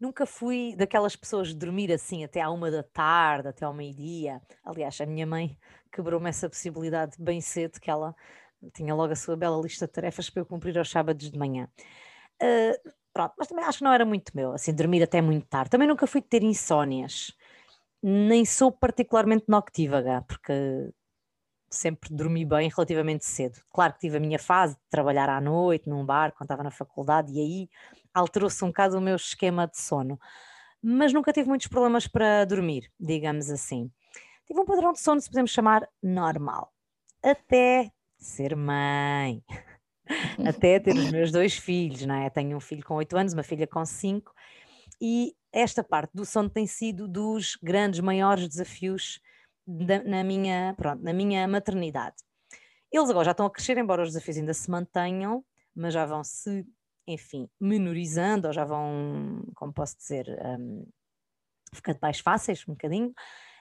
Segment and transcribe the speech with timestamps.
[0.00, 4.40] nunca fui daquelas pessoas de dormir assim até à uma da tarde, até ao meio-dia.
[4.64, 5.56] Aliás, a minha mãe
[5.92, 8.16] quebrou-me essa possibilidade bem cedo, que ela
[8.72, 11.68] tinha logo a sua bela lista de tarefas para eu cumprir aos sábados de manhã.
[12.42, 15.70] Uh, pronto, mas também acho que não era muito meu, assim, dormir até muito tarde.
[15.70, 17.34] Também nunca fui ter insónias,
[18.02, 20.90] nem sou particularmente noctívaga, porque
[21.70, 23.60] sempre dormi bem relativamente cedo.
[23.70, 26.70] Claro que tive a minha fase de trabalhar à noite num bar quando estava na
[26.70, 27.70] faculdade e aí
[28.12, 30.18] alterou-se um bocado o meu esquema de sono.
[30.82, 33.90] Mas nunca tive muitos problemas para dormir, digamos assim.
[34.46, 36.72] Tive um padrão de sono, se podemos chamar, normal.
[37.22, 39.42] Até ser mãe.
[40.44, 42.28] Até ter os meus dois filhos, não é?
[42.30, 44.32] Tenho um filho com 8 anos, uma filha com 5,
[45.00, 49.20] e esta parte do sono tem sido dos grandes, maiores desafios
[49.70, 52.16] da, na, minha, pronto, na minha maternidade.
[52.90, 56.24] Eles agora já estão a crescer, embora os desafios ainda se mantenham, mas já vão
[56.24, 56.66] se,
[57.06, 60.86] enfim, menorizando, ou já vão, como posso dizer, um,
[61.72, 63.14] ficando mais fáceis um bocadinho.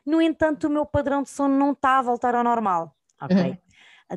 [0.06, 3.52] No entanto, o meu padrão de sono não está a voltar ao normal, ok?
[3.52, 3.58] Uhum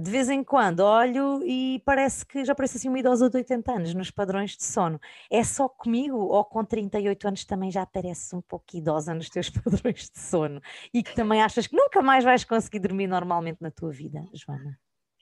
[0.00, 3.72] de vez em quando olho e parece que já parece assim uma idosa de 80
[3.72, 5.00] anos nos padrões de sono.
[5.30, 9.50] É só comigo ou com 38 anos também já parece um pouco idosa nos teus
[9.50, 10.60] padrões de sono
[10.92, 14.78] e que também achas que nunca mais vais conseguir dormir normalmente na tua vida, Joana?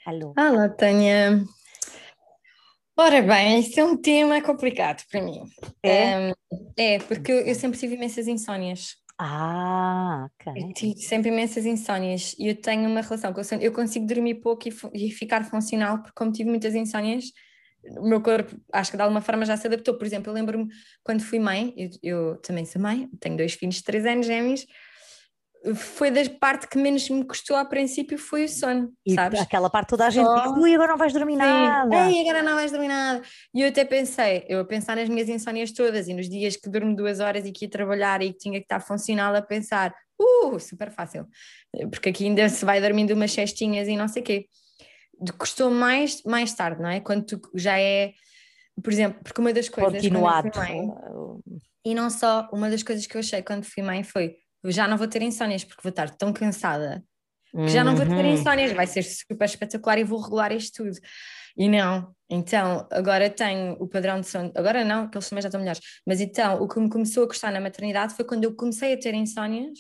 [0.06, 0.34] Alô?
[0.38, 1.44] Olá, Tânia.
[2.96, 5.42] Ora bem, isso é um tema complicado para mim.
[5.82, 6.32] É, um,
[6.76, 8.96] é porque eu sempre tive imensas insónias.
[9.22, 10.62] Ah, ok.
[10.62, 13.60] Eu tive sempre imensas insónias e eu tenho uma relação com o sono.
[13.60, 17.26] Eu consigo dormir pouco e, e, ficar funcional, porque como tive muitas insónias,
[17.98, 19.98] o meu corpo, acho que de alguma forma já se adaptou.
[19.98, 20.68] Por exemplo, eu lembro-me
[21.04, 24.64] quando fui mãe, eu, eu, também sou mãe, tenho dois filhos de três anos gêmeos,
[25.75, 29.41] foi da parte que menos me custou a princípio foi o sono, e sabes?
[29.41, 30.47] Aquela parte toda a gente Só...
[30.47, 31.39] diz, ui, agora não vais dormir Sim.
[31.39, 32.11] nada.
[32.11, 33.22] Ei, agora não vais dormir nada.
[33.55, 36.69] E eu até pensei, eu a pensar nas minhas insónias todas e nos dias que
[36.70, 39.94] durmo duas horas e que ia trabalhar e que tinha que estar funcional a pensar,
[40.19, 41.27] uh, super fácil,
[41.91, 44.47] porque aqui ainda se vai dormindo umas cestinhas e não sei o quê.
[45.38, 47.00] Custou mais, mais tarde, não é?
[47.00, 48.12] Quando tu já é,
[48.82, 49.92] por exemplo, porque uma das coisas...
[49.92, 50.50] Continuado.
[50.56, 50.88] Mãe,
[51.84, 54.87] e não só, uma das coisas que eu achei quando fui mãe foi eu já
[54.87, 57.03] não vou ter insónias porque vou estar tão cansada
[57.50, 58.34] que já não vou ter uhum.
[58.34, 60.97] insónias, vai ser super espetacular e vou regular isto tudo.
[61.56, 65.48] E não, então agora tenho o padrão de sono, agora não, que eles também já
[65.48, 68.54] estão melhores, mas então o que me começou a custar na maternidade foi quando eu
[68.54, 69.78] comecei a ter insónias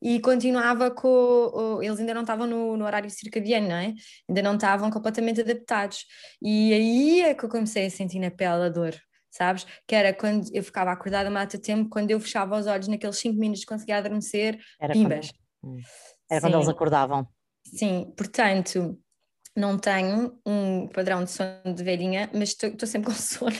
[0.00, 1.80] e continuava com.
[1.82, 3.94] Eles ainda não estavam no, no, horário circadiano, não é?
[4.28, 6.04] Ainda não estavam completamente adaptados.
[6.42, 8.94] E aí é que eu comecei a sentir na pele a dor
[9.36, 9.66] sabes?
[9.86, 13.18] Que era quando eu ficava acordada uma data tempo, quando eu fechava os olhos naqueles
[13.18, 15.32] 5 minutos conseguia adormecer, era pimbas.
[15.60, 15.82] Quando, hum.
[16.30, 17.28] era quando eles acordavam.
[17.64, 18.98] Sim, portanto,
[19.56, 23.56] não tenho um padrão de sono de velhinha, mas estou sempre com sono.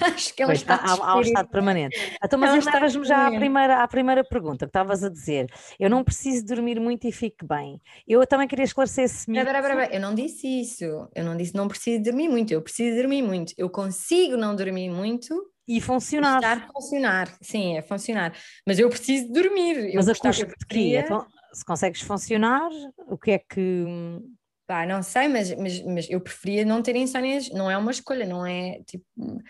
[0.00, 1.96] Acho que é um pois, estado há, há um estado permanente.
[2.22, 5.46] Então, mas é um estavas-me já à primeira, à primeira pergunta que estavas a dizer.
[5.78, 7.80] Eu não preciso dormir muito e fico bem.
[8.06, 9.46] Eu também queria esclarecer esse mito.
[9.90, 11.08] Eu não disse isso.
[11.14, 12.52] Eu não disse não preciso dormir muito.
[12.52, 13.52] Eu preciso dormir muito.
[13.56, 16.36] Eu consigo não dormir muito e funcionar.
[16.36, 18.32] Estar funcionar, sim, é funcionar.
[18.66, 19.92] Mas eu preciso dormir.
[19.94, 20.96] Mas eu a custo de quê?
[20.96, 22.70] Então, se consegues funcionar,
[23.08, 23.84] o que é que
[24.66, 28.26] Pá, não sei, mas, mas, mas eu preferia não ter insónias, não é uma escolha,
[28.26, 29.04] não é tipo,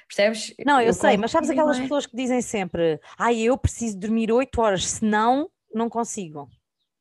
[0.06, 0.53] percebes?
[0.65, 1.82] Não, eu, eu sei, mas sabes aquelas é?
[1.82, 6.50] pessoas que dizem sempre, ah, eu preciso dormir 8 horas, senão não consigo.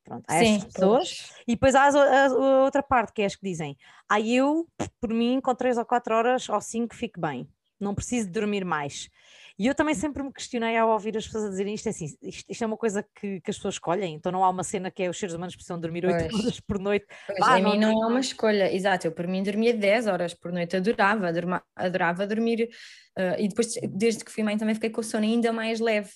[0.06, 1.08] Pronto, há Sim, essas pessoas.
[1.10, 1.44] Pois.
[1.46, 3.76] E depois há a, a, outra parte, que é as que dizem,
[4.08, 4.66] ah, eu,
[5.02, 9.10] por mim, com 3 ou 4 horas ou 5 fico bem, não preciso dormir mais.
[9.58, 12.06] E eu também sempre me questionei ao ouvir as pessoas a dizerem isto, é assim,
[12.22, 14.92] isto, isto é uma coisa que, que, as pessoas escolhem, então não há uma cena
[14.92, 16.34] que é os seres humanos precisam dormir 8 pois.
[16.34, 17.06] horas por noite.
[17.26, 20.08] Pois, ah, a não, mim não, é uma escolha, exato, eu por mim dormia 10
[20.08, 22.70] horas por noite, adorava, adorava, adorava dormir,
[23.18, 26.10] uh, e depois desde que fui mãe também fiquei com o sono ainda mais leve,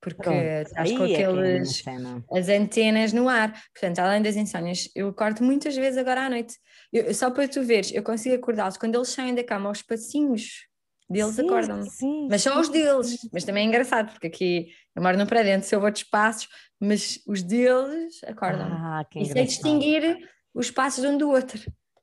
[0.00, 3.52] porque Pronto, estás com é é aqueles, é as antenas no ar.
[3.74, 6.54] Portanto, além das insónias, eu acordo muitas vezes agora à noite.
[6.92, 10.66] Eu, só para tu veres, eu consigo acordá-los quando eles saem da cama aos passinhos
[11.08, 11.82] deles acordam.
[11.82, 13.28] Sim, mas são os deles.
[13.32, 16.48] Mas também é engraçado, porque aqui eu moro no prédio, se eu vou de espaços,
[16.80, 18.66] mas os deles acordam.
[18.70, 20.18] Ah, que e distinguir
[20.54, 21.60] os passos um do outro.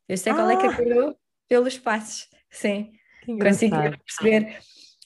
[0.07, 0.35] Eu sei ah.
[0.35, 0.69] qual é que ah!
[0.69, 1.17] acordou
[1.47, 2.27] pelos passos.
[2.49, 2.91] Sim.
[3.25, 4.59] Consigo perceber.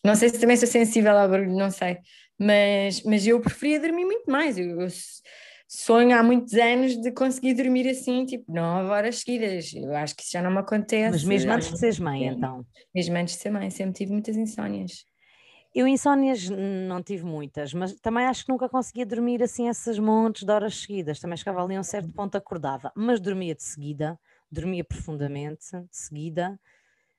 [0.03, 1.97] Não sei se também sou sensível ao barulho, não sei.
[2.39, 4.57] Mas, mas eu preferia dormir muito mais.
[4.57, 4.87] Eu, eu
[5.67, 9.73] sonho há muitos anos de conseguir dormir assim, tipo, nove horas seguidas.
[9.73, 11.11] Eu acho que isso já não me acontece.
[11.11, 12.65] Mas mesmo antes de seres mãe, então?
[12.95, 15.05] Mesmo antes de ser mãe, sempre tive muitas insónias.
[15.75, 20.43] Eu insónias não tive muitas, mas também acho que nunca conseguia dormir assim essas montes
[20.43, 21.19] de horas seguidas.
[21.19, 24.19] Também chegava ali a um certo ponto, acordava, mas dormia de seguida,
[24.49, 26.59] dormia profundamente, de seguida.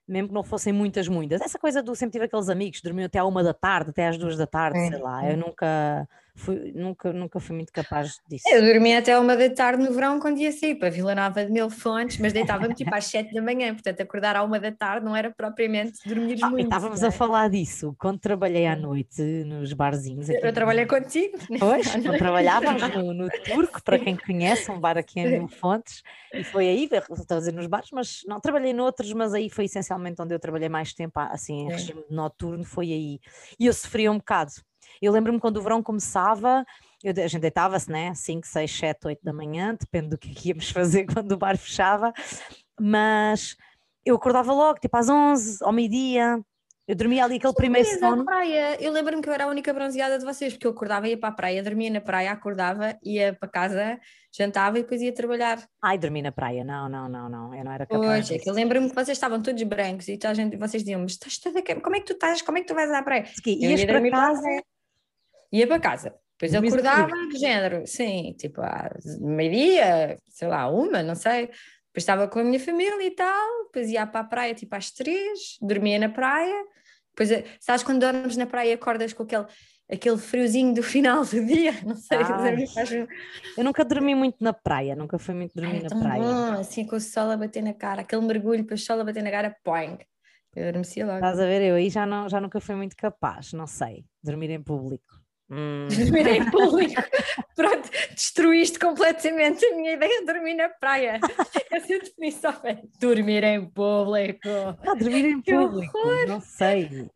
[0.05, 1.39] mesmo que não fossem muitas, muitas.
[1.39, 4.17] Essa coisa do sempre tive aqueles amigos, dormiam até à uma da tarde, até às
[4.17, 4.89] duas da tarde, é.
[4.89, 5.29] sei lá.
[5.29, 8.43] Eu nunca fui, nunca, nunca fui muito capaz disso.
[8.49, 11.51] Eu dormia até uma da tarde no verão quando ia sair para Vila Nova de
[11.51, 15.05] Mil Fontes, mas deitava-me tipo às sete da manhã, portanto acordar à uma da tarde
[15.05, 16.65] não era propriamente dormir ah, muito.
[16.65, 17.07] Estávamos é?
[17.07, 20.29] a falar disso quando trabalhei à noite nos barzinhos.
[20.29, 21.37] Eu trabalhei contigo.
[21.59, 26.03] Pois, não trabalhávamos no, no, Turco, para quem conhece, um bar aqui em Mil Fontes,
[26.33, 29.65] e foi aí, estou a dizer nos bares, mas não trabalhei noutros, mas aí foi
[29.65, 33.19] essencialmente onde eu trabalhei mais tempo, assim, em regime noturno, foi aí.
[33.59, 34.51] E eu sofria um bocado
[35.01, 36.65] eu lembro-me quando o verão começava,
[37.03, 38.13] eu, a gente deitava-se, né?
[38.13, 41.57] 5, 6, 7, 8 da manhã, depende do que é íamos fazer quando o bar
[41.57, 42.13] fechava,
[42.79, 43.55] mas
[44.05, 46.39] eu acordava logo, tipo às 11, ao meio-dia,
[46.89, 48.25] eu dormia ali aquele primeiro sono.
[48.25, 48.75] praia.
[48.81, 51.29] Eu lembro-me que eu era a única bronzeada de vocês, porque eu acordava, ia para
[51.29, 53.99] a praia, dormia na praia, acordava, ia para casa,
[54.35, 55.63] jantava e depois ia trabalhar.
[55.83, 58.25] Ai, dormi na praia, não, não, não, não, eu não era capaz.
[58.25, 60.99] Hoje, é que eu lembro-me que vocês estavam todos brancos e a gente, vocês diziam,
[60.99, 61.61] mas estás toda...
[61.61, 63.25] como é que tu estás, como é que tu vais à praia?
[63.45, 64.41] Ias para casa...
[64.41, 64.63] Para
[65.51, 66.15] ia para casa.
[66.39, 71.47] Depois eu acordava de género, sim, tipo, às meio-dia, sei lá, uma, não sei.
[71.47, 74.89] Depois estava com a minha família e tal, depois ia para a praia tipo às
[74.89, 76.63] três, dormia na praia.
[77.09, 79.45] Depois, sabes, quando dormes na praia acordas com aquele,
[79.91, 82.19] aquele friozinho do final do dia, não sei.
[82.19, 82.65] Ai,
[83.57, 86.23] eu nunca dormi muito na praia, nunca fui muito dormir Ai, na praia.
[86.23, 89.03] Bom, assim com o sol a bater na cara, aquele mergulho, depois o sol a
[89.03, 89.97] bater na cara, poing.
[90.55, 91.17] Eu adormecia logo.
[91.17, 94.51] Estás a ver, eu aí já, não, já nunca fui muito capaz, não sei, dormir
[94.51, 95.18] em público.
[95.51, 95.87] Hum.
[95.89, 97.01] Dormir em público.
[97.55, 101.19] Pronto, destruíste completamente a minha ideia de dormir na praia.
[101.71, 104.47] Essa definição é dormir em público.
[104.47, 105.97] Ah, dormir em público,
[106.27, 107.09] não sei.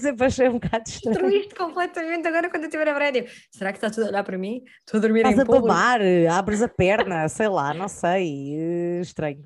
[0.00, 1.18] Sempre achei um bocado estranho.
[1.18, 3.26] Destruíste completamente agora quando eu estiver a praia.
[3.50, 4.62] Será que está tudo a olhar para mim?
[4.80, 5.66] Estou a dormir Estás em a público.
[5.68, 8.56] Estás a babar, abres a perna, sei lá, não sei.
[8.56, 9.44] Uh, estranho,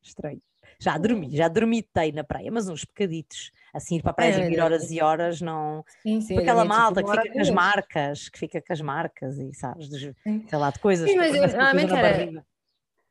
[0.00, 0.40] estranho.
[0.80, 3.50] Já dormi, já dormitei na praia, mas uns pecaditos.
[3.72, 5.84] Assim, ir para a praia é, dormir horas e horas, não.
[6.02, 9.52] Sim, sim, aquela malta que fica com as marcas, que fica com as marcas e
[9.54, 10.14] sabes, de,
[10.48, 11.08] sei lá, de coisas.
[11.08, 12.44] Sim, mas eu, normalmente era.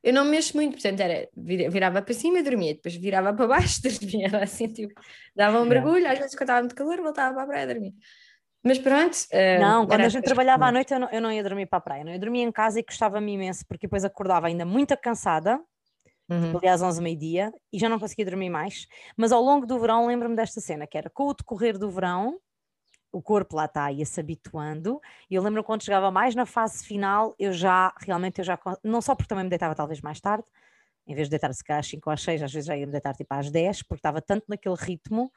[0.01, 3.81] Eu não mexo muito, portanto, era, virava para cima e dormia, depois virava para baixo
[3.85, 4.93] e dormia, era assim, tipo,
[5.35, 7.93] dava um mergulho, às vezes quando estava muito calor voltava para a praia a dormir.
[8.63, 9.15] Mas pronto.
[9.31, 11.79] Uh, não, quando a gente trabalhava à noite eu não, eu não ia dormir para
[11.79, 14.95] a praia, não, eu dormia em casa e gostava-me imenso, porque depois acordava ainda muito
[14.97, 15.59] cansada,
[16.29, 16.57] Uhum.
[16.57, 18.87] ali às 11 meio-dia, e já não conseguia dormir mais.
[19.17, 22.39] Mas ao longo do verão lembro-me desta cena, que era com o decorrer do verão,
[23.11, 27.33] o corpo lá está, ia-se habituando, e eu lembro quando chegava mais na fase final,
[27.39, 30.45] eu já, realmente, eu já, não só porque também me deitava talvez mais tarde,
[31.07, 32.91] em vez de deitar-se cá às 5 ou às 6, às vezes já ia me
[32.91, 35.31] deitar tipo às 10, porque estava tanto naquele ritmo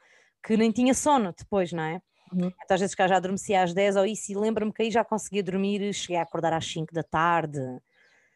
[0.45, 1.99] que nem tinha sono depois, não é?
[2.31, 2.51] Uhum.
[2.63, 5.03] Então às vezes cá já adormecia às 10 ou isso, e lembro-me que aí já
[5.03, 7.59] conseguia dormir, cheguei a acordar às 5 da tarde,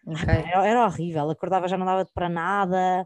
[0.07, 0.51] Okay.
[0.51, 3.05] Era, era, horrível, acordava já não dava para nada.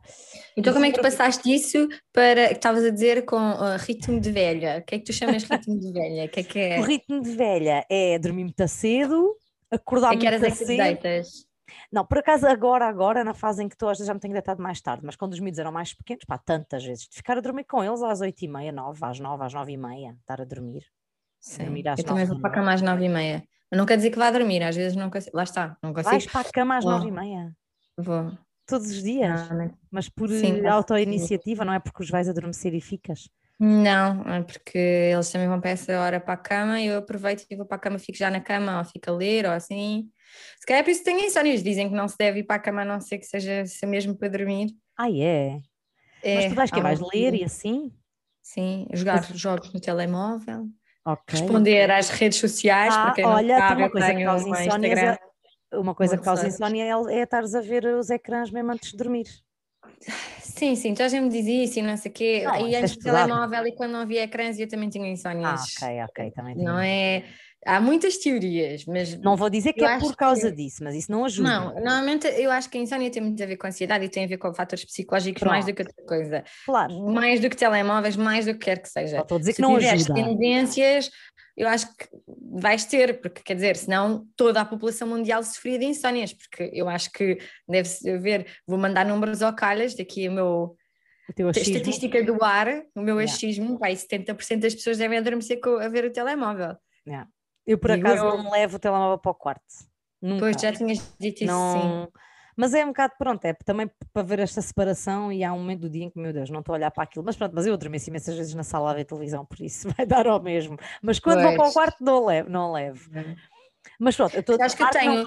[0.56, 4.22] Então, como é que tu passaste isso para que estavas a dizer com uh, ritmo
[4.22, 4.78] de velha?
[4.78, 6.28] O que é que tu chamas ritmo de velha?
[6.28, 6.80] que é que é?
[6.80, 9.36] O ritmo de velha é dormir muito cedo,
[9.72, 10.46] acordar é muito cedo.
[10.46, 11.52] É que deitas?
[11.92, 14.80] Não, por acaso agora, agora, na fase em que estou, já me tenho deitado mais
[14.80, 17.64] tarde, mas quando os miúdos eram mais pequenos, pá, tantas vezes, de ficar a dormir
[17.64, 20.46] com eles às oito e meia, nove, às nove, às nove e meia, estar a
[20.46, 20.86] dormir.
[21.40, 23.44] Sim, dormir às eu também vou para a cama às nove e meia.
[23.72, 25.36] Não quer dizer que vá dormir, às vezes não consigo.
[25.36, 26.12] Lá está, não consigo.
[26.12, 27.56] Vais para a cama às nove e meia?
[27.98, 28.32] Vou.
[28.66, 29.50] Todos os dias?
[29.50, 30.30] Não, mas por
[30.70, 33.30] auto-iniciativa, não é porque os vais adormecer e ficas?
[33.64, 37.46] Não, é porque eles também vão para essa hora para a cama e eu aproveito
[37.48, 40.10] e vou para a cama, fico já na cama, ou fico a ler, ou assim.
[40.60, 42.56] Se calhar é por isso que tenho insónios, dizem que não se deve ir para
[42.56, 44.76] a cama a não ser que seja, seja mesmo para dormir.
[44.98, 45.62] Ah, é?
[46.24, 47.92] é mas tu vais que vais ler e assim?
[48.42, 49.40] Sim, jogar mas...
[49.40, 50.68] jogos no telemóvel.
[51.04, 51.40] Okay.
[51.40, 55.20] Responder às redes sociais, ah, porque olha, sabe, uma coisa que causa insónia
[55.72, 58.92] é, uma coisa que causa insónia é, é estares a ver os ecrãs mesmo antes
[58.92, 59.26] de dormir.
[60.40, 62.44] Sim, sim, já me dizia isso e não sei o quê.
[62.46, 65.76] Não, e antes do telemóvel e quando não havia ecrãs eu também tinha insónias.
[65.80, 67.24] Ah, ok, ok, também Não é
[67.66, 69.16] Há muitas teorias, mas.
[69.20, 70.56] Não vou dizer que é por causa que...
[70.56, 71.48] disso, mas isso não ajuda.
[71.48, 74.10] Não, normalmente eu acho que a insónia tem muito a ver com a ansiedade e
[74.10, 75.52] tem a ver com fatores psicológicos Pronto.
[75.52, 76.44] mais do que outra coisa.
[76.66, 77.06] Claro.
[77.12, 79.18] Mais do que telemóveis, mais do que quer que seja.
[79.18, 80.14] Só estou a dizer Se que não ajuda.
[80.14, 81.12] tendências,
[81.56, 82.08] eu acho que
[82.54, 86.90] vais ter, porque quer dizer, senão toda a população mundial sofria de insónias, porque eu
[86.90, 87.38] acho que
[87.68, 90.76] deve haver, vou mandar números ao calhas, daqui o meu.
[91.30, 93.32] A estatística do ar, o meu yeah.
[93.32, 96.76] achismo, vai, 70% das pessoas devem adormecer a ver o telemóvel.
[97.08, 97.30] Yeah.
[97.72, 98.38] Eu, por acaso, eu...
[98.44, 99.64] não levo o telemóvel para o quarto.
[100.22, 100.42] Nunca.
[100.42, 102.06] Pois, já tinhas dito isso, não...
[102.06, 102.12] sim.
[102.56, 105.82] Mas é um bocado, pronto, é também para ver esta separação e há um momento
[105.82, 107.24] do dia em que, meu Deus, não estou a olhar para aquilo.
[107.26, 110.06] Mas pronto, mas eu adormeço imensas vezes na sala a ver televisão, por isso vai
[110.06, 110.78] dar ao mesmo.
[111.02, 111.48] Mas quando pois.
[111.48, 112.50] vou para o quarto, não levo.
[112.50, 113.10] Não levo.
[113.98, 114.62] Mas pronto, eu estou...
[114.62, 115.26] Acho que eu tenho...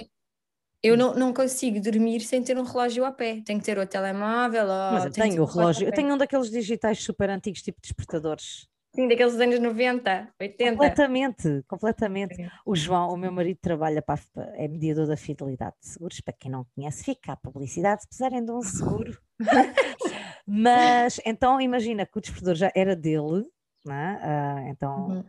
[0.82, 3.40] Eu não, não consigo dormir sem ter um relógio a pé.
[3.42, 4.66] Tenho que ter o telemóvel.
[4.92, 5.88] Mas eu tenho o relógio.
[5.88, 8.68] Eu tenho um daqueles digitais super antigos, tipo despertadores.
[8.94, 10.70] Sim, daqueles anos 90, 80.
[10.70, 12.36] Completamente, completamente.
[12.36, 12.48] Sim.
[12.64, 14.20] O João, o meu marido, trabalha para,
[14.54, 16.20] é mediador da fidelidade de seguros.
[16.20, 19.18] Para quem não conhece, fica a publicidade se precisarem de um seguro.
[20.46, 23.44] Mas então imagina que o despertador já era dele,
[23.84, 24.20] né?
[24.22, 25.24] Uh, então uhum.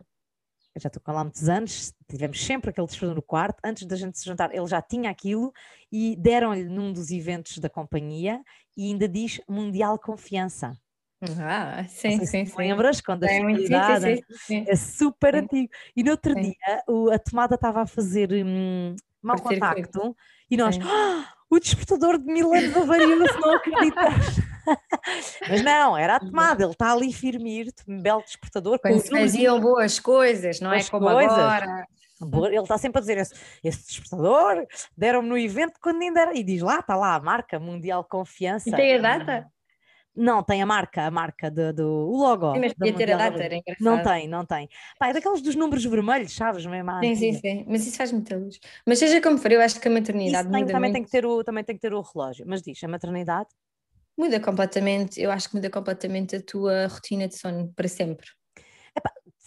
[0.74, 3.58] eu já estou com lá muitos anos, tivemos sempre aquele despertador no quarto.
[3.64, 5.52] Antes da gente se juntar, ele já tinha aquilo
[5.90, 8.40] e deram-lhe num dos eventos da companhia
[8.76, 10.78] e ainda diz Mundial Confiança.
[11.40, 12.54] Ah, sim, sim, sim.
[12.58, 15.40] Lembras quando a fidelidade é super sim.
[15.40, 15.72] antigo.
[15.96, 16.42] E no outro sim.
[16.42, 20.14] dia o, a tomada estava a fazer hum, mau contacto
[20.50, 24.14] e nós, ah, o despertador de mil anos avariou-se, não acreditas.
[25.48, 28.78] Mas não, era a tomada, ele está ali firme, um belo despertador.
[28.78, 31.32] Quando se faziam boas coisas, não é como coisas.
[31.32, 31.86] agora.
[32.46, 36.42] Ele está sempre a dizer esse, esse despertador, deram-me no evento quando ainda era, e
[36.42, 38.68] diz lá, está lá a marca Mundial Confiança.
[38.68, 39.52] E tem a data?
[40.16, 42.54] Não, tem a marca, a marca do, do o logo.
[42.54, 43.84] Sim, mas podia ter a data, era engraçado.
[43.84, 44.68] Não tem, não tem.
[44.98, 46.64] Pá, é daqueles dos números vermelhos, sabes?
[46.64, 47.64] Mesmo sim, sim, sim.
[47.68, 48.58] Mas isso faz muita luz.
[48.86, 51.44] Mas seja como for, eu acho que a maternidade tem, também, tem que ter o,
[51.44, 52.46] também tem que ter o relógio.
[52.48, 53.48] Mas diz, a maternidade?
[54.16, 58.26] Muda completamente, eu acho que muda completamente a tua rotina de sono para sempre.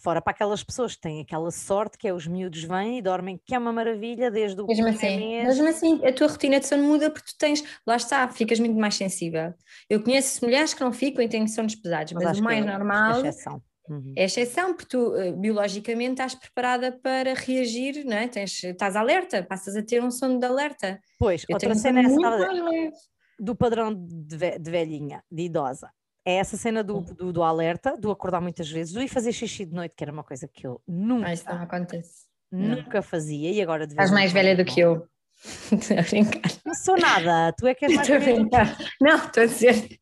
[0.01, 3.39] Fora para aquelas pessoas que têm aquela sorte que é os miúdos vêm e dormem,
[3.45, 5.47] que é uma maravilha desde o mesmo assim, mês.
[5.47, 8.79] Mesmo assim, a tua rotina de sono muda porque tu tens, lá está, ficas muito
[8.79, 9.53] mais sensível.
[9.89, 12.71] Eu conheço mulheres que não ficam e têm sonos pesados, mas, mas o mais é
[12.71, 13.61] normal é exceção.
[13.89, 14.13] Uhum.
[14.15, 18.27] É exceção, porque tu eh, biologicamente estás preparada para reagir, não é?
[18.27, 21.01] Tens, estás alerta, passas a ter um sono de alerta.
[21.17, 22.93] Pois, Eu outra cena é essa
[23.39, 25.89] do padrão de, velhinha, de idosa
[26.29, 29.65] é essa cena do, do, do, alerta, do acordar muitas vezes, do ir fazer xixi
[29.65, 31.27] de noite, que era uma coisa que eu nunca.
[31.27, 32.27] Mas não acontece.
[32.51, 33.03] Nunca não.
[33.03, 33.85] fazia e agora.
[33.85, 35.07] Estás mais velha do que eu.
[35.71, 36.51] Estou a brincar.
[36.65, 38.19] Não sou nada, tu é que és mais velha.
[38.19, 38.77] Estou a brincar.
[38.99, 39.99] Não, estou a dizer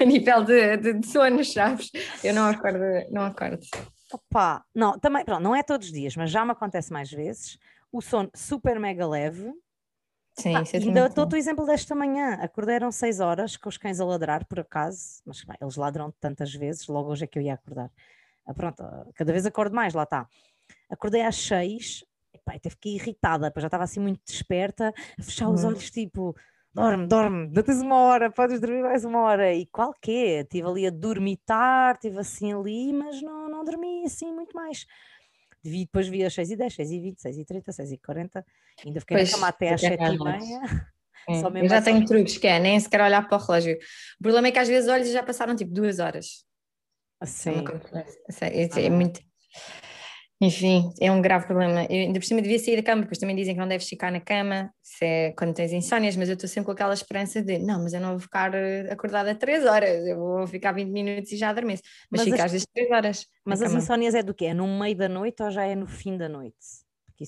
[0.00, 1.90] a nível de, de, de sonos, sabes?
[2.24, 3.64] Eu não acordo, não acordo.
[4.12, 7.58] Opa, não, também, pronto, não é todos os dias, mas já me acontece mais vezes.
[7.92, 9.52] O sono super mega leve,
[10.34, 12.34] Sim, ah, ainda estou o exemplo desta manhã.
[12.40, 16.52] Acordaram 6 horas com os cães a ladrar, por acaso, mas bem, eles ladram tantas
[16.54, 17.90] vezes, logo hoje é que eu ia acordar.
[18.46, 18.82] Ah, pronto,
[19.14, 20.26] cada vez acordo mais, lá está.
[20.88, 25.62] Acordei às 6, e até fiquei irritada, já estava assim muito desperta, a fechar os
[25.62, 25.70] uhum.
[25.70, 26.34] olhos, tipo,
[26.72, 29.52] dorme, dorme, ainda tens uma hora, podes dormir mais uma hora.
[29.52, 30.40] E qual que é?
[30.40, 34.86] Estive ali a dormitar, estive assim ali, mas não, não dormi assim muito mais
[35.62, 38.46] depois vi às 6 e 10, 6 e 20, 6 e 30, 6 e 40,
[38.84, 40.60] ainda fiquei pois, na cama até às 7 e meia.
[41.62, 43.76] eu já tenho truques, que é nem sequer olhar para o relógio.
[44.18, 46.44] O problema é que às vezes olhos já passaram tipo duas horas.
[47.20, 47.64] Assim.
[48.40, 49.20] É, é, é muito.
[50.42, 51.84] Enfim, é um grave problema.
[51.84, 54.10] Eu ainda por cima devia sair da cama, depois também dizem que não deves ficar
[54.10, 57.58] na cama se é quando tens insónias, mas eu estou sempre com aquela esperança de
[57.58, 61.30] não, mas eu não vou ficar eh, acordada 3 horas, eu vou ficar 20 minutos
[61.30, 61.82] e já adormeço.
[62.10, 62.44] Mas, mas fica as...
[62.46, 63.26] às vezes 3 horas.
[63.44, 63.80] Mas as cama.
[63.80, 64.46] insónias é do quê?
[64.46, 66.56] É no meio da noite ou já é no fim da noite?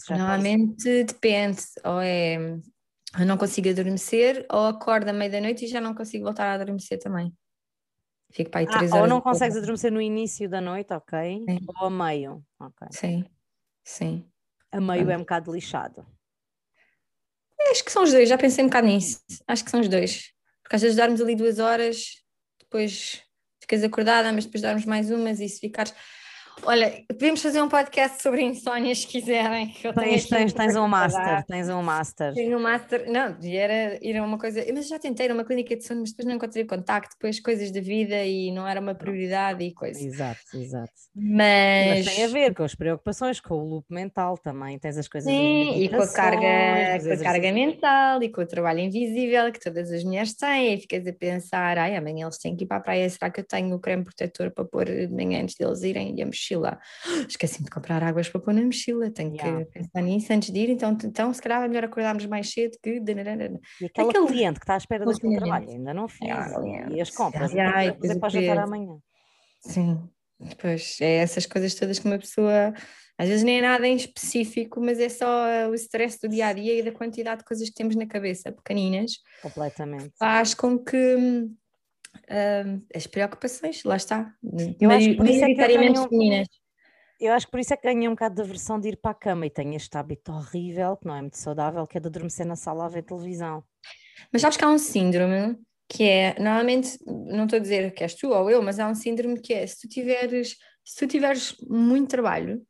[0.08, 2.38] Normalmente depende, ou é
[3.18, 6.46] eu não consigo adormecer, ou acordo à meia da noite e já não consigo voltar
[6.46, 7.32] a adormecer também.
[8.32, 9.02] Fico para aí ah, três horas.
[9.02, 11.44] Ou não consegues adormecer no início da noite, ok?
[11.48, 11.58] Sim.
[11.80, 12.88] Ou a meio, ok.
[12.90, 13.24] Sim,
[13.84, 14.26] sim.
[14.70, 16.06] A meio é um bocado lixado.
[17.70, 19.20] Acho que são os dois, já pensei um bocado nisso.
[19.46, 20.32] Acho que são os dois.
[20.62, 22.22] Porque às vezes dormes ali duas horas,
[22.58, 23.22] depois
[23.60, 25.94] ficas acordada, mas depois dormes mais umas e se ficares
[26.64, 29.74] Olha, podemos fazer um podcast sobre insónias se quiserem.
[29.82, 32.34] Eu tens, tens, tens um master, tens um master.
[32.34, 35.76] Tenho um master, não, era ir a uma coisa, mas já tentei, era uma clínica
[35.76, 38.94] de sono, mas depois não encontrei contacto, depois coisas da vida e não era uma
[38.94, 40.02] prioridade e coisas.
[40.02, 40.92] Exato, exato.
[41.14, 42.06] Mas...
[42.06, 45.30] mas tem a ver com as preocupações, com o loop mental também, tens as coisas
[45.30, 49.58] Sim, e com a carga, com a carga mental e com o trabalho invisível que
[49.58, 52.76] todas as mulheres têm, e ficas a pensar, ai, amanhã eles têm que ir para
[52.76, 55.82] a praia, será que eu tenho o creme protetor para pôr de manhã antes deles
[55.82, 56.80] irem e a mochila.
[57.28, 59.64] Esqueci-me de comprar águas para pôr na mochila, tenho yeah.
[59.64, 62.76] que pensar nisso antes de ir, então, então se calhar é melhor acordarmos mais cedo
[62.82, 62.90] que.
[62.90, 66.28] E aquele, aquele cliente que está à espera do seu trabalho, ainda não fiz.
[66.28, 68.98] Yeah, e as compras, yeah, então, fazer para jantar amanhã.
[69.60, 70.08] Sim,
[70.40, 72.74] depois é essas coisas todas que uma pessoa.
[73.18, 76.52] Às vezes nem é nada em específico, mas é só o stress do dia a
[76.52, 79.12] dia e da quantidade de coisas que temos na cabeça, pequeninas.
[79.42, 80.10] Completamente.
[80.18, 81.46] Faz com que
[82.16, 84.34] uh, as preocupações, lá está.
[84.80, 86.48] Eu acho que por isso é que eu,
[87.20, 89.12] eu acho que por isso é que ganhei um bocado de aversão de ir para
[89.12, 92.08] a cama e tenho este hábito horrível, que não é muito saudável, que é de
[92.08, 93.62] adormecer na sala a ver televisão.
[94.32, 95.56] Mas sabes que há um síndrome
[95.88, 98.94] que é, normalmente, não estou a dizer que és tu ou eu, mas há um
[98.94, 102.62] síndrome que é, se tu tiveres, se tu tiveres muito trabalho,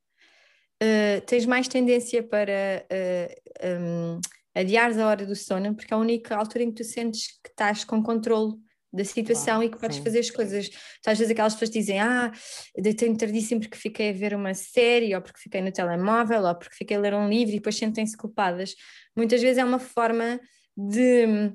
[0.83, 4.21] uh, tens mais tendência para uh, um,
[4.55, 7.49] adiares a hora do sono, porque é a única altura em que tu sentes que
[7.49, 8.55] estás com controle
[8.93, 10.03] da situação claro, e que podes sim.
[10.03, 10.69] fazer as coisas.
[10.69, 12.31] Tu, às vezes aquelas pessoas dizem, ah,
[12.77, 16.77] deitei-me tardíssimo porque fiquei a ver uma série, ou porque fiquei no telemóvel, ou porque
[16.77, 18.75] fiquei a ler um livro e depois sentem-se culpadas.
[19.17, 20.39] Muitas vezes é uma forma
[20.77, 21.53] de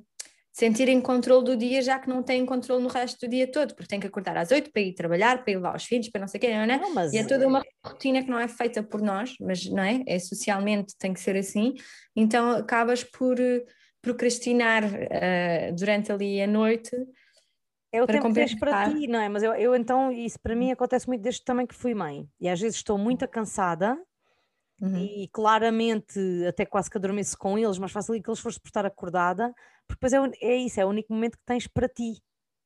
[0.57, 3.87] sentirem controle do dia, já que não têm controle no resto do dia todo, porque
[3.87, 6.27] têm que acordar às oito para ir trabalhar, para ir levar os filhos, para não
[6.27, 6.79] sei o quê, não é?
[6.79, 7.13] Não, mas...
[7.13, 10.01] E é toda uma rotina que não é feita por nós, mas não é?
[10.07, 11.75] É socialmente, tem que ser assim,
[12.15, 13.63] então acabas por eh,
[14.01, 16.89] procrastinar uh, durante ali a noite.
[17.91, 19.29] É o para tempo que tens para ti, não é?
[19.29, 22.49] Mas eu, eu então, isso para mim acontece muito desde também que fui mãe, e
[22.49, 23.97] às vezes estou muito cansada,
[24.81, 24.97] Uhum.
[24.97, 28.67] E claramente até quase que adormeço com eles, mas faço ali que eles fossem por
[28.67, 29.53] estar acordada,
[29.87, 32.21] porque depois é, é isso, é o único momento que tens para ti,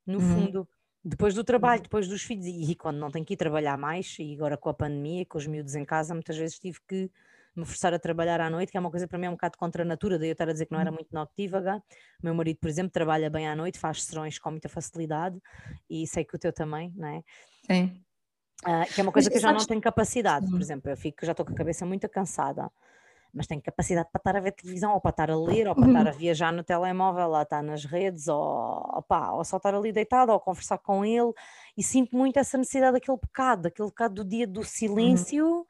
[0.06, 0.36] no uhum.
[0.36, 0.70] fundo.
[1.04, 1.84] Depois do trabalho, uhum.
[1.84, 4.70] depois dos filhos, e, e, quando não tenho que ir trabalhar mais, e agora com
[4.70, 7.10] a pandemia, com os miúdos em casa, muitas vezes tive que
[7.56, 9.58] me forçar a trabalhar à noite, que é uma coisa para mim é um bocado
[9.58, 10.96] contra a natura, daí eu estar a dizer que não era uhum.
[10.96, 11.84] muito noctívaga.
[12.22, 15.38] O meu marido, por exemplo, trabalha bem à noite, faz serões com muita facilidade,
[15.90, 17.24] e sei que o teu também, não é?
[17.66, 18.02] Sim.
[18.66, 20.96] Uh, que é uma coisa mas, que eu já não tenho capacidade, por exemplo, eu
[20.96, 22.72] fico, já estou com a cabeça muito cansada,
[23.34, 25.88] mas tenho capacidade para estar a ver televisão, ou para estar a ler, ou para
[25.88, 29.92] estar a viajar no telemóvel, ou estar nas redes, ou, opa, ou só estar ali
[29.92, 31.32] deitada, ou conversar com ele,
[31.78, 34.66] e sinto muito essa necessidade daquele bocado, daquele bocado do dia do uhum.
[34.66, 35.66] silêncio, uhum.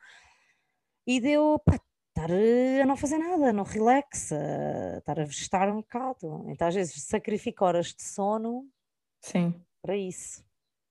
[1.15, 5.77] E deu pá, estar a não fazer nada, não relax, a estar a estar um
[5.77, 6.45] bocado.
[6.49, 8.65] Então às vezes sacrifico horas de sono
[9.21, 9.53] Sim.
[9.81, 10.43] para isso.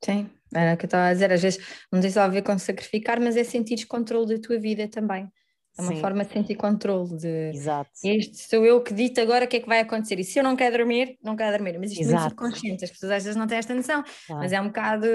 [0.02, 1.60] Sim, era o que eu estava a dizer, às vezes
[1.92, 5.30] não tem só a ver com sacrificar, mas é sentir controle da tua vida também.
[5.78, 6.00] É uma Sim.
[6.00, 7.90] forma de sentir controle de Exato.
[8.04, 10.18] este sou eu que dito agora o que é que vai acontecer.
[10.18, 11.78] E se eu não quero dormir, não quero dormir.
[11.78, 12.16] Mas isto Exato.
[12.16, 14.42] é muito subconsciente, as pessoas às vezes não têm esta noção, claro.
[14.42, 15.06] mas é um bocado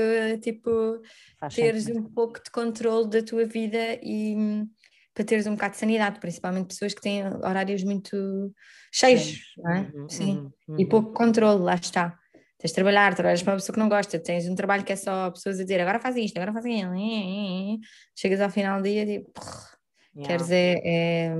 [0.42, 1.02] tipo
[1.40, 2.06] Faz teres sentido.
[2.08, 4.36] um pouco de controle da tua vida e
[5.16, 8.54] para teres um bocado de sanidade, principalmente pessoas que têm horários muito
[8.94, 9.92] cheios, não é?
[9.96, 10.38] Uhum, Sim.
[10.38, 10.80] Uhum, uhum.
[10.80, 12.20] E pouco controle, lá está
[12.58, 14.96] tens de trabalhar, trabalhas para uma pessoa que não gosta, tens um trabalho que é
[14.96, 16.92] só pessoas a dizer agora faz isto, agora faz aquilo,
[18.16, 19.42] chegas ao final do dia e tipo,
[20.16, 20.28] yeah.
[20.28, 21.36] queres é, é,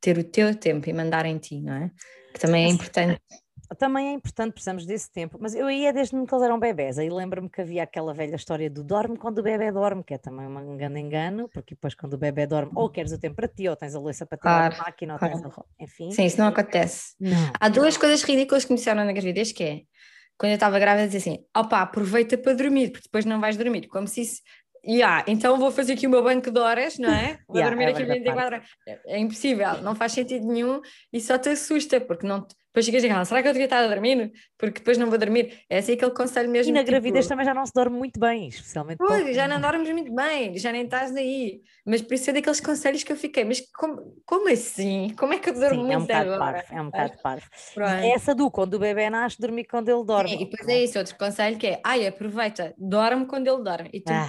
[0.00, 1.90] ter o teu tempo e mandar em ti, não é?
[2.32, 3.20] Que também é importante.
[3.78, 7.08] Também é importante, precisamos desse tempo, mas eu ia desde que eles eram bebés, aí
[7.08, 10.46] lembro-me que havia aquela velha história do dorme quando o bebê dorme, que é também
[10.46, 13.68] um engano engano, porque depois quando o bebê dorme, ou queres o tempo para ti,
[13.68, 15.34] ou tens a louça para tirar claro, máquina, ou claro.
[15.34, 15.64] tens a...
[15.80, 16.10] enfim.
[16.10, 17.14] Sim, isso não acontece.
[17.20, 17.52] Não.
[17.58, 19.80] Há duas coisas ridículas que me disseram na gravidez, que é,
[20.38, 23.86] quando eu estava grávida, dizia assim: opá, aproveita para dormir, porque depois não vais dormir.
[23.88, 24.42] Como se isso.
[24.86, 27.38] Yeah, então vou fazer aqui o meu banco de horas, não é?
[27.48, 28.66] Vou yeah, dormir é aqui 24 horas.
[28.86, 32.46] É, é impossível, não faz sentido nenhum e só te assusta, porque não.
[32.74, 34.32] Depois chegas a casa, será que eu devia estar a dormir?
[34.58, 35.60] Porque depois não vou dormir.
[35.70, 36.70] É assim aquele conselho mesmo.
[36.70, 36.90] E na tipo...
[36.90, 38.98] gravidez também já não se dorme muito bem, especialmente.
[38.98, 41.60] Pois, já não dormes muito bem, já nem estás daí.
[41.86, 45.14] Mas por isso é daqueles conselhos que eu fiquei, mas como, como assim?
[45.16, 46.52] Como é que eu durmo Sim, muito é um bocado agora?
[46.52, 47.46] Parvo, é um bocado parvo.
[48.02, 50.30] É essa do quando o bebê nasce, dormir quando ele dorme.
[50.30, 53.88] Sim, e depois é isso, outro conselho que é, ai, aproveita, dorme quando ele dorme.
[53.92, 54.28] E tu, ah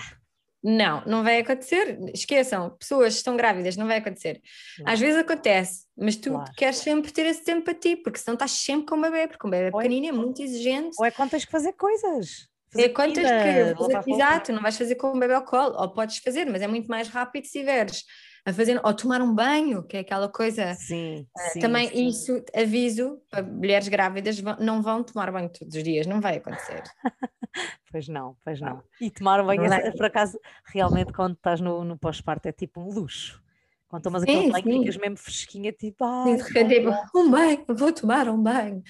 [0.67, 1.99] não, não vai acontecer.
[2.11, 4.41] Esqueçam, pessoas estão grávidas, não vai acontecer.
[4.79, 4.91] Não.
[4.91, 6.51] Às vezes acontece, mas tu claro.
[6.57, 9.45] queres sempre ter esse tempo para ti, porque senão estás sempre com o bebê, porque
[9.45, 10.95] o bebê é pequenino, é muito exigente.
[10.97, 12.47] Ou é quando tens que fazer coisas.
[12.73, 15.75] Fazer é quando tens que fazer, exato, não vais fazer com o bebê ao colo,
[15.77, 18.03] ou podes fazer, mas é muito mais rápido se tiveres
[18.45, 20.75] a fazer, ou tomar um banho, que é aquela coisa.
[20.75, 22.07] Sim, uh, sim Também sim.
[22.07, 26.83] isso, aviso, para mulheres grávidas, não vão tomar banho todos os dias, não vai acontecer.
[27.91, 28.83] pois não, pois não.
[29.01, 32.91] E tomar banho, é, por acaso, realmente quando estás no, no pós-parto é tipo um
[32.93, 33.43] luxo.
[33.87, 37.91] Quando tomas sim, aquele banho, ficas mesmo fresquinha, tipo, ah, sim, tipo, um banho, vou
[37.91, 38.83] tomar um banho.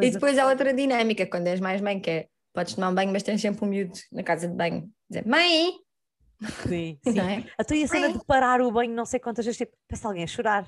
[0.00, 3.12] E depois há outra dinâmica, quando és mais mãe, que é, podes tomar um banho,
[3.12, 5.72] mas tens sempre um miúdo na casa de banho, dizer, mãe,
[6.66, 7.20] Sim, sim.
[7.20, 7.44] É?
[7.58, 10.26] A tua cena de parar o banho não sei quantas vezes, tipo, peça alguém a
[10.26, 10.66] chorar.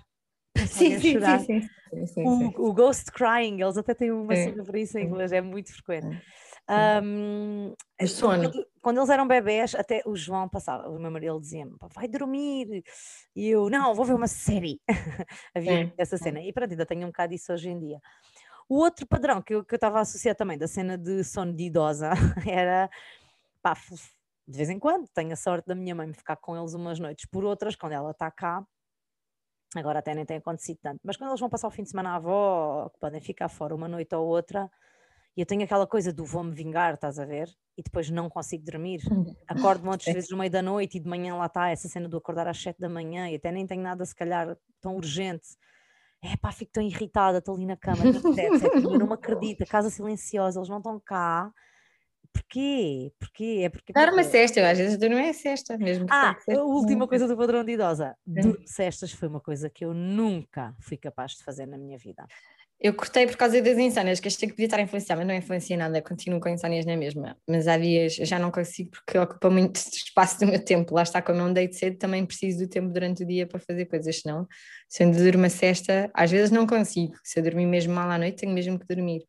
[0.66, 1.40] Sim, sim, chorar.
[1.40, 5.06] Sim, sim, sim, o, o, ghost crying, eles até têm uma cena para isso em
[5.06, 6.06] inglês, é muito frequente.
[6.68, 7.74] Um,
[8.20, 12.82] quando, quando, eles eram bebés, até o João passava, o meu marido dizia-me, vai dormir,
[13.34, 14.80] e eu, não, vou ver uma série.
[15.54, 18.00] Havia essa cena, e pronto, ainda tenho um bocado disso hoje em dia.
[18.68, 22.10] O outro padrão que eu estava a associar também da cena de sono de idosa
[22.46, 22.88] era
[23.62, 23.74] pá,
[24.46, 26.98] de vez em quando tenho a sorte da minha mãe me ficar com eles umas
[26.98, 28.64] noites por outras, quando ela está cá.
[29.74, 32.10] Agora até nem tem acontecido tanto, mas quando eles vão passar o fim de semana
[32.10, 34.70] à avó, que podem ficar fora uma noite ou outra,
[35.34, 37.48] e eu tenho aquela coisa do vou-me vingar, estás a ver?
[37.76, 39.00] E depois não consigo dormir.
[39.48, 42.18] Acordo muitas vezes no meio da noite e de manhã lá está essa cena do
[42.18, 45.56] acordar às sete da manhã e até nem tenho nada, se calhar, tão urgente.
[46.22, 48.02] É pá, fico tão irritada, estou ali na cama,
[48.92, 51.50] eu não me acredito, casa silenciosa, eles não estão cá,
[52.32, 53.12] porquê?
[53.18, 53.60] Porquê?
[53.64, 53.92] É porque.
[53.92, 57.36] Dar uma cesta, eu às vezes durmo é cesta, mesmo Ah, a última coisa do
[57.36, 58.16] padrão de idosa.
[58.26, 62.26] Dormir cestas foi uma coisa que eu nunca fui capaz de fazer na minha vida.
[62.84, 65.32] Eu cortei por causa das insónias, que achei que podia estar a influenciar, mas não
[65.32, 67.36] influencia nada, continuo com insónias na mesma.
[67.48, 70.92] Mas há dias já não consigo porque ocupa muito espaço do meu tempo.
[70.92, 73.60] Lá está, como eu não deito cedo, também preciso do tempo durante o dia para
[73.60, 74.48] fazer coisas, senão,
[74.88, 77.14] se eu durmo a cesta, às vezes não consigo.
[77.22, 79.22] Se eu dormir mesmo mal à noite, tenho mesmo que dormir.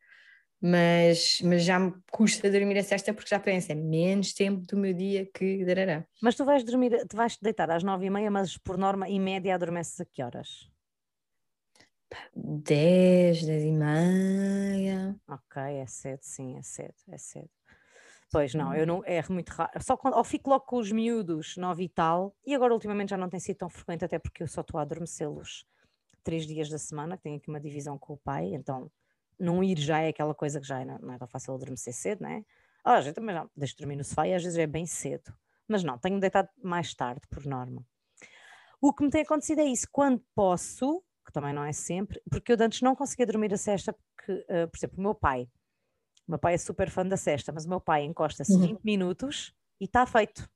[0.66, 4.78] Mas, mas já me custa dormir a cesta porque já penso, é menos tempo do
[4.78, 6.06] meu dia que dará.
[6.22, 9.10] Mas tu vais dormir, tu vais te deitar às nove e meia, mas por norma,
[9.10, 10.72] em média, adormeces a que horas?
[12.34, 15.16] 10, 10 e meia.
[15.28, 17.50] Ok, é cedo, sim, é cedo, é cedo.
[18.32, 19.72] Pois não, eu não, é muito raro.
[19.82, 23.18] Só quando, ou fico logo com os miúdos, 9 e tal, e agora ultimamente já
[23.18, 25.66] não tem sido tão frequente, até porque eu só estou a adormecê-los
[26.24, 28.90] três dias da semana, que tenho aqui uma divisão com o pai, então
[29.40, 32.22] não ir já é aquela coisa que já é, não é tão fácil adormecer cedo,
[32.22, 32.44] não é?
[32.84, 35.34] Ah, gente também não, deixo dormir no sofá e às vezes é bem cedo.
[35.68, 37.86] Mas não, tenho deitado mais tarde, por norma.
[38.82, 42.52] O que me tem acontecido é isso, quando posso, que também não é sempre, porque
[42.52, 45.48] eu antes não conseguia dormir a cesta, porque, uh, por exemplo, o meu pai,
[46.28, 48.60] o meu pai é super fã da cesta, mas o meu pai encosta-se uhum.
[48.60, 50.50] 20 minutos e está feito.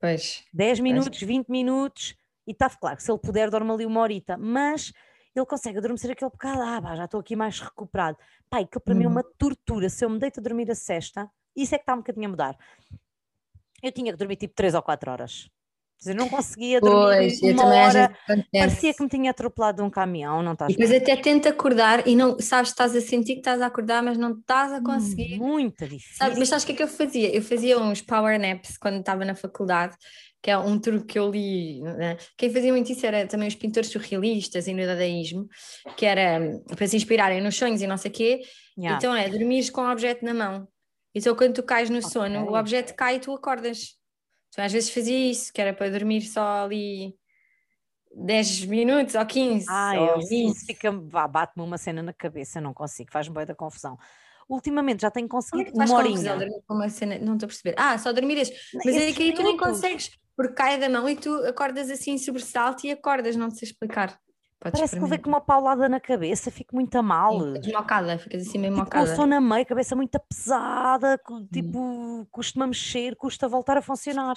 [0.00, 0.44] Pois.
[0.52, 1.28] 10 minutos, pois.
[1.28, 2.16] 20 minutos
[2.48, 4.92] e está claro, se ele puder dorme ali uma horita, mas
[5.38, 8.16] ele consegue adormecer aquele bocado, ah, já estou aqui mais recuperado.
[8.48, 8.98] Pai, que para uhum.
[8.98, 9.32] mim é uma uhum.
[9.38, 12.26] tortura, se eu me deito a dormir a cesta, isso é que está um bocadinho
[12.26, 12.58] a mudar.
[13.82, 15.50] Eu tinha que dormir tipo 3 ou 4 horas.
[16.06, 18.16] Eu não conseguia dormir pois, uma hora,
[18.52, 22.14] parecia que me tinha atropelado um caminhão, não estás E depois até tenta acordar e
[22.14, 25.38] não sabes, estás a sentir que estás a acordar, mas não estás a conseguir.
[25.38, 26.16] Muito difícil.
[26.16, 27.34] Sabe, mas sabes o que é que eu fazia?
[27.34, 29.96] Eu fazia uns power naps quando estava na faculdade,
[30.40, 31.80] que é um truque que eu li.
[31.80, 32.16] Né?
[32.36, 35.48] Quem fazia muito isso era também os pintores surrealistas e no dadaísmo,
[35.96, 38.40] que era hum, para se inspirarem nos sonhos e não sei o quê.
[38.78, 38.96] Yeah.
[38.96, 40.68] Então é dormir com o objeto na mão.
[41.14, 42.10] Então quando tu cais no okay.
[42.10, 43.97] sono, o objeto cai e tu acordas.
[44.48, 47.14] Então, às vezes fazia isso, que era para dormir só ali
[48.14, 49.66] 10 minutos ou 15.
[49.68, 50.56] Ah, ou eu, 20.
[50.56, 53.98] isso fica, bate-me uma cena na cabeça, não consigo, faz-me bem da confusão.
[54.48, 56.38] Ultimamente já tenho conseguido uma horinha.
[56.68, 57.74] Uma cena, não estou a perceber.
[57.78, 58.56] Ah, só dormir este.
[58.74, 62.16] Mas é que aí tu nem consegues, porque cai da mão e tu acordas assim,
[62.16, 64.18] sobressalto e acordas, não sei explicar.
[64.60, 67.38] Podes Parece que eu vejo com uma paulada na cabeça, fico muito a mal.
[67.62, 69.06] Sim, mocada, ficas assim meio tipo, mocada.
[69.06, 71.20] Com o sono a meio, cabeça muito pesada,
[71.52, 72.26] tipo, hum.
[72.28, 74.36] custa-me a mexer, custa voltar a funcionar.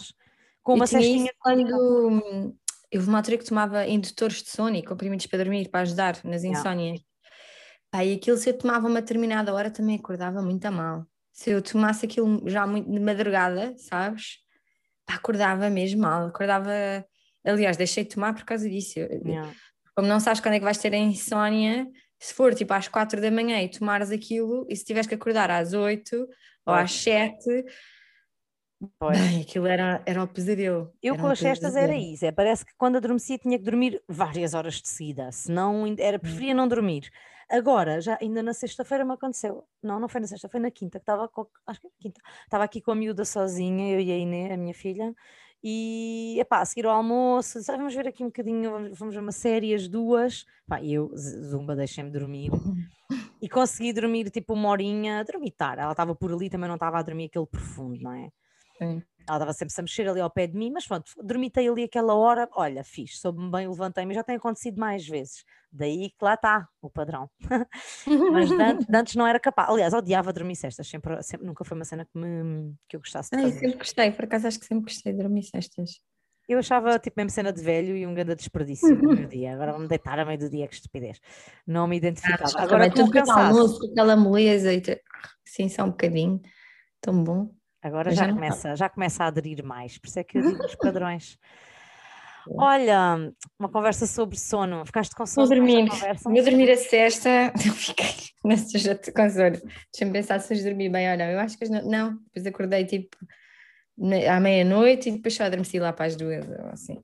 [0.62, 1.32] Com uma cestinha.
[1.40, 2.56] Quando
[2.92, 6.44] eu uma altura que tomava indutores de sono e comprimidos para dormir, para ajudar nas
[6.44, 7.00] insónias.
[7.96, 8.06] Yeah.
[8.06, 11.08] e aquilo se eu tomava uma determinada hora também acordava muito a mal.
[11.32, 14.38] Se eu tomasse aquilo já muito de madrugada, sabes?
[15.04, 16.70] Pá, acordava mesmo mal, acordava.
[17.44, 19.00] Aliás, deixei de tomar por causa disso.
[19.00, 19.52] Yeah
[19.96, 21.88] como não sabes quando é que vais ter a insónia,
[22.20, 25.50] se for tipo às quatro da manhã e tomares aquilo, e se tiveres que acordar
[25.50, 26.28] às oito
[26.66, 27.66] ou às sete,
[29.00, 30.92] Bem, aquilo era, era o pesadelo.
[31.04, 34.02] Eu era com as cestas era isso, é, parece que quando adormecia tinha que dormir
[34.08, 36.20] várias horas de seguida, senão era, hum.
[36.20, 37.12] preferia não dormir.
[37.48, 40.98] Agora, já ainda na sexta-feira me aconteceu, não, não foi na sexta, foi na quinta,
[40.98, 41.30] que estava,
[41.68, 44.74] acho que quinta, estava aqui com a miúda sozinha, eu e a Inê, a minha
[44.74, 45.14] filha,
[45.64, 49.20] e epá, a seguir ao almoço, disse, ah, vamos ver aqui um bocadinho, vamos, ver
[49.20, 50.46] uma série, as duas.
[50.68, 52.52] Pá, e eu, Zumba, deixei-me dormir.
[53.42, 55.82] E consegui dormir tipo uma horinha, dormir tarde.
[55.82, 58.30] Ela estava por ali, também não estava a dormir aquele profundo, não é?
[58.78, 59.04] Sim.
[59.32, 62.14] Ela estava sempre a mexer ali ao pé de mim, mas pronto, dormitei ali aquela
[62.14, 65.46] hora, olha, fiz, soube-me bem, levantei-me, já tem acontecido mais vezes.
[65.72, 67.30] Daí que lá está o padrão.
[68.06, 69.70] mas antes, antes não era capaz.
[69.70, 73.30] Aliás, odiava dormir cestas, sempre, sempre, nunca foi uma cena que, me, que eu gostasse
[73.32, 73.54] de fazer.
[73.54, 76.02] Ai, sempre gostei, por acaso acho que sempre gostei de dormir cestas.
[76.50, 79.54] Eu achava tipo mesmo cena de velho e um grande desperdício no meu dia.
[79.54, 81.22] Agora vou-me deitar a meio do dia, que estupidez.
[81.66, 82.44] Não me identificava.
[82.58, 83.80] Ah, Agora estou cansado.
[83.92, 84.82] Aquela moleza e
[85.46, 86.42] sim, só um bocadinho.
[87.00, 87.61] Tão bom.
[87.82, 90.64] Agora já, já começa, já começa a aderir mais, por isso é que eu digo
[90.64, 91.38] os padrões.
[92.50, 94.86] Olha, uma conversa sobre sono.
[94.86, 95.48] Ficaste com sono?
[95.48, 95.88] Vou dormir.
[96.24, 97.54] Vou dormir a sexta.
[97.64, 98.08] Eu fiquei
[98.44, 99.62] nessa já com sono.
[99.94, 101.26] Deixa-me pensar se hoje dormi bem ou não.
[101.26, 101.84] Eu acho que não.
[101.84, 102.18] não.
[102.34, 103.16] Depois acordei tipo
[104.28, 106.50] à meia-noite e depois só adormeci lá para as duas.
[106.72, 107.00] Assim.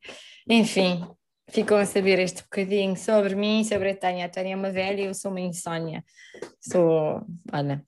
[0.49, 1.07] Enfim,
[1.49, 4.25] ficam a saber este bocadinho sobre mim, sobre a Tânia.
[4.25, 6.03] A Tânia é uma velha e eu sou uma insónia.
[6.59, 7.21] Sou,
[7.53, 7.83] olha,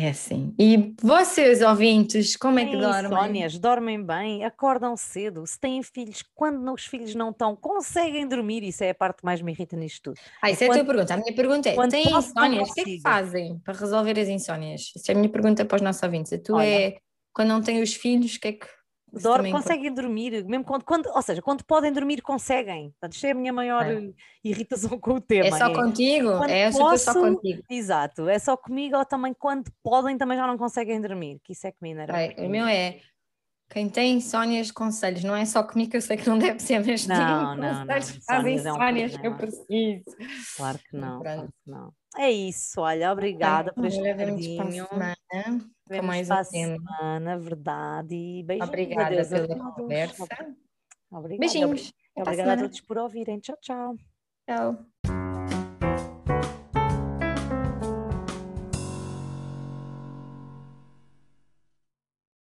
[0.00, 0.54] é assim.
[0.56, 3.08] E vocês, ouvintes, como é que dormem?
[3.08, 5.44] Sónias, dormem bem, acordam cedo.
[5.44, 8.62] Se têm filhos, quando os filhos não estão, conseguem dormir.
[8.62, 10.20] Isso é a parte que mais me irrita nisto tudo.
[10.40, 11.14] Ah, isso é, é a tua pergunta.
[11.14, 12.70] A minha pergunta é: têm insónias?
[12.70, 14.92] O que é que fazem para resolver as insónias?
[14.94, 16.32] Essa é a minha pergunta para os nossos ouvintes.
[16.32, 16.66] A tua Olha.
[16.66, 16.98] é:
[17.32, 18.68] quando não têm os filhos, o que é que
[19.12, 22.90] Dorme, conseguem dormir, mesmo quando, quando, ou seja, quando podem dormir, conseguem.
[22.90, 24.10] Portanto, isto é a minha maior é.
[24.44, 25.46] irritação com o tema.
[25.46, 26.44] É só é, contigo?
[26.44, 27.62] É posso, só contigo.
[27.70, 31.66] Exato, é só comigo ou também quando podem também já não conseguem dormir, que isso
[31.66, 32.20] é que me enerva.
[32.20, 33.00] É, o meu é,
[33.70, 37.06] quem tem insónias, conselhos, não é só comigo, eu sei que não deve ser, mas
[37.06, 37.86] não, não, não,
[38.26, 40.04] fazem insónias é um que eu preciso.
[40.56, 41.92] Claro que não, claro que não.
[42.16, 44.86] É isso, olha, obrigada por este bocadinho.
[45.88, 48.14] Com mais uma semana, verdade.
[48.14, 48.68] E beijinhos.
[48.68, 50.24] Obrigada pela conversa.
[51.10, 51.38] Obrigada.
[51.38, 51.92] Beijinhos.
[52.16, 53.38] Obrigada a todos por ouvirem.
[53.40, 53.96] Tchau, tchau.
[54.46, 54.86] Tchau.